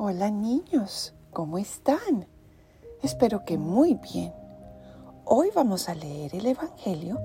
[0.00, 2.28] Hola niños, ¿cómo están?
[3.02, 4.32] Espero que muy bien.
[5.24, 7.18] Hoy vamos a leer el Evangelio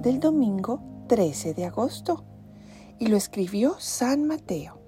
[0.00, 2.24] del domingo 13 de agosto
[2.98, 4.78] y lo escribió San Mateo.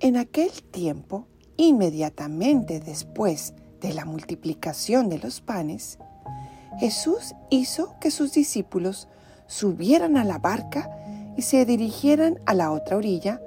[0.00, 1.26] En aquel tiempo,
[1.58, 3.52] inmediatamente después
[3.82, 5.98] de la multiplicación de los panes,
[6.78, 9.08] Jesús hizo que sus discípulos
[9.48, 10.88] subieran a la barca
[11.36, 13.42] y se dirigieran a la otra orilla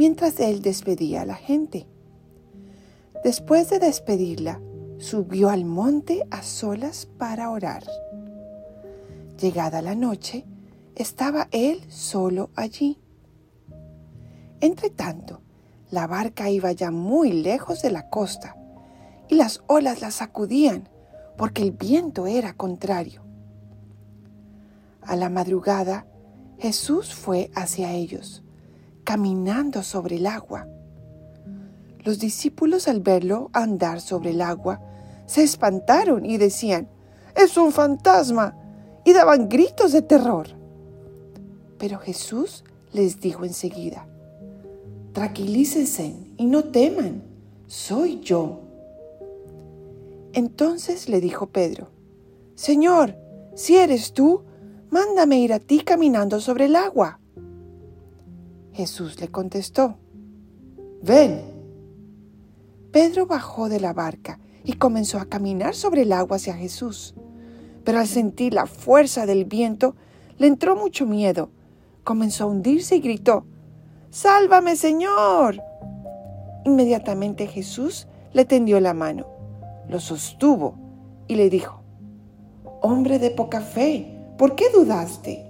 [0.00, 1.86] mientras él despedía a la gente.
[3.22, 4.58] Después de despedirla,
[4.96, 7.84] subió al monte a solas para orar.
[9.38, 10.46] Llegada la noche,
[10.94, 12.98] estaba él solo allí.
[14.62, 15.42] Entretanto,
[15.90, 18.56] la barca iba ya muy lejos de la costa
[19.28, 20.88] y las olas la sacudían
[21.36, 23.22] porque el viento era contrario.
[25.02, 26.06] A la madrugada,
[26.56, 28.42] Jesús fue hacia ellos,
[29.10, 30.68] caminando sobre el agua.
[32.04, 34.80] Los discípulos al verlo andar sobre el agua,
[35.26, 36.88] se espantaron y decían,
[37.34, 38.56] es un fantasma,
[39.04, 40.46] y daban gritos de terror.
[41.76, 42.62] Pero Jesús
[42.92, 44.06] les dijo enseguida,
[45.12, 47.24] tranquilícense y no teman,
[47.66, 48.60] soy yo.
[50.34, 51.88] Entonces le dijo Pedro,
[52.54, 53.16] Señor,
[53.56, 54.44] si eres tú,
[54.88, 57.18] mándame ir a ti caminando sobre el agua.
[58.72, 59.96] Jesús le contestó,
[61.02, 61.42] ven.
[62.92, 67.14] Pedro bajó de la barca y comenzó a caminar sobre el agua hacia Jesús.
[67.84, 69.94] Pero al sentir la fuerza del viento,
[70.38, 71.50] le entró mucho miedo.
[72.04, 73.46] Comenzó a hundirse y gritó,
[74.10, 75.62] Sálvame, Señor.
[76.64, 79.26] Inmediatamente Jesús le tendió la mano,
[79.88, 80.74] lo sostuvo
[81.26, 81.82] y le dijo,
[82.82, 85.49] Hombre de poca fe, ¿Por qué dudaste?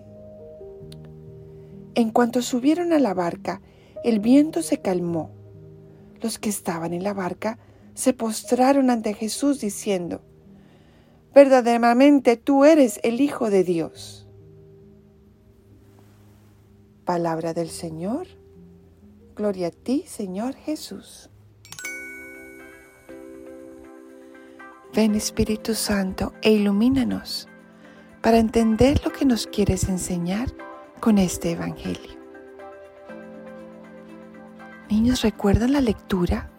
[1.94, 3.60] En cuanto subieron a la barca,
[4.05, 5.30] el viento se calmó.
[6.20, 7.58] Los que estaban en la barca
[7.94, 10.22] se postraron ante Jesús diciendo,
[11.34, 14.28] verdaderamente tú eres el Hijo de Dios.
[17.04, 18.28] Palabra del Señor.
[19.34, 21.31] Gloria a ti, Señor Jesús.
[24.94, 27.48] Ven Espíritu Santo e ilumínanos
[28.22, 30.53] para entender lo que nos quieres enseñar
[31.00, 32.21] con este Evangelio.
[34.91, 36.50] Niños, ¿recuerdan la lectura?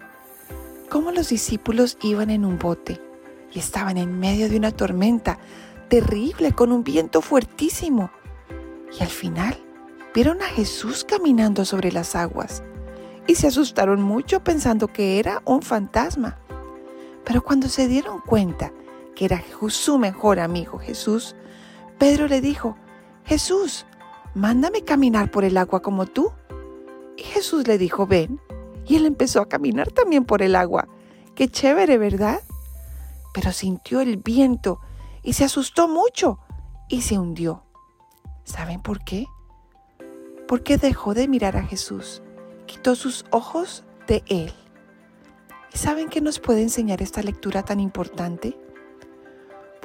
[0.89, 2.99] Cómo los discípulos iban en un bote
[3.51, 5.37] y estaban en medio de una tormenta
[5.89, 8.11] terrible con un viento fuertísimo.
[8.97, 9.57] Y al final
[10.13, 12.63] vieron a Jesús caminando sobre las aguas
[13.27, 16.39] y se asustaron mucho pensando que era un fantasma.
[17.23, 18.71] Pero cuando se dieron cuenta
[19.15, 21.35] que era su mejor amigo Jesús,
[21.99, 22.75] Pedro le dijo,
[23.23, 23.85] Jesús,
[24.33, 26.31] mándame caminar por el agua como tú.
[27.17, 28.39] Y Jesús le dijo, ven.
[28.85, 30.87] Y él empezó a caminar también por el agua.
[31.35, 32.41] Qué chévere, ¿verdad?
[33.33, 34.79] Pero sintió el viento
[35.23, 36.39] y se asustó mucho
[36.89, 37.63] y se hundió.
[38.43, 39.27] ¿Saben por qué?
[40.47, 42.21] Porque dejó de mirar a Jesús,
[42.65, 44.53] quitó sus ojos de él.
[45.73, 48.57] ¿Y saben qué nos puede enseñar esta lectura tan importante?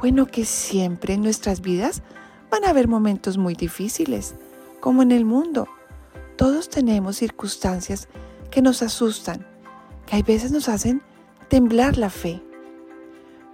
[0.00, 2.02] Bueno, que siempre en nuestras vidas
[2.50, 4.34] van a haber momentos muy difíciles,
[4.80, 5.68] como en el mundo.
[6.36, 8.08] Todos tenemos circunstancias
[8.50, 9.46] que nos asustan,
[10.06, 11.02] que hay veces nos hacen
[11.48, 12.42] temblar la fe.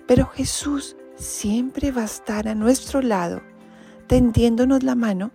[0.07, 3.41] Pero Jesús siempre va a estar a nuestro lado,
[4.07, 5.31] tendiéndonos la mano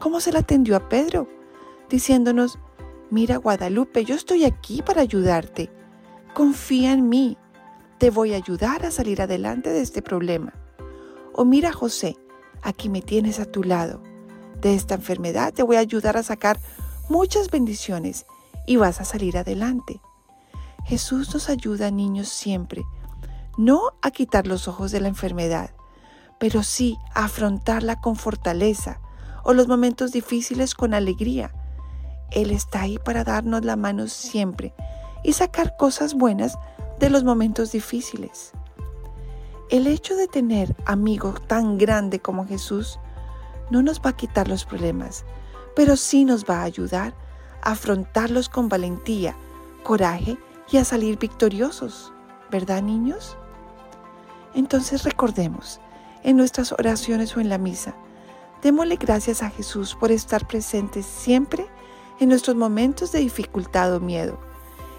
[0.00, 1.28] como se la tendió a Pedro,
[1.90, 2.58] diciéndonos,
[3.10, 5.70] mira Guadalupe, yo estoy aquí para ayudarte,
[6.32, 7.36] confía en mí,
[7.98, 10.54] te voy a ayudar a salir adelante de este problema.
[11.34, 12.16] O mira José,
[12.62, 14.02] aquí me tienes a tu lado.
[14.60, 16.58] De esta enfermedad te voy a ayudar a sacar
[17.08, 18.26] muchas bendiciones
[18.66, 20.00] y vas a salir adelante.
[20.84, 22.82] Jesús nos ayuda, niños, siempre,
[23.58, 25.70] no a quitar los ojos de la enfermedad,
[26.38, 29.00] pero sí a afrontarla con fortaleza
[29.44, 31.52] o los momentos difíciles con alegría.
[32.30, 34.74] Él está ahí para darnos la mano siempre
[35.24, 36.58] y sacar cosas buenas
[36.98, 38.52] de los momentos difíciles.
[39.70, 42.98] El hecho de tener amigos tan grande como Jesús
[43.70, 45.24] no nos va a quitar los problemas,
[45.76, 47.14] pero sí nos va a ayudar
[47.62, 49.36] a afrontarlos con valentía,
[49.84, 50.36] coraje
[50.72, 52.12] y a salir victoriosos,
[52.50, 53.36] ¿verdad niños?
[54.56, 55.80] Entonces recordemos,
[56.24, 57.94] en nuestras oraciones o en la misa,
[58.62, 61.64] démosle gracias a Jesús por estar presente siempre
[62.18, 64.36] en nuestros momentos de dificultad o miedo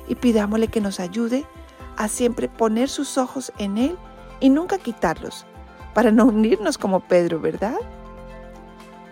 [0.07, 1.45] y pidámosle que nos ayude
[1.97, 3.97] a siempre poner sus ojos en Él
[4.41, 5.45] y nunca quitarlos,
[5.93, 7.77] para no unirnos como Pedro, ¿verdad?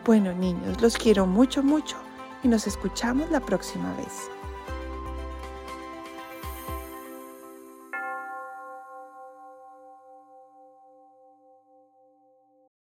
[0.05, 1.95] Bueno niños, los quiero mucho, mucho
[2.43, 4.29] y nos escuchamos la próxima vez.